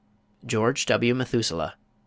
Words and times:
GEORGE 0.47 0.87
W. 0.87 1.13
METHUSELAH. 1.13 1.75